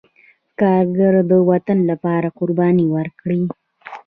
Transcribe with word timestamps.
کاکړ 0.59 1.13
د 1.31 1.33
وطن 1.49 1.79
لپاره 1.91 2.27
قربانۍ 2.39 2.85
ورکړي. 2.97 3.41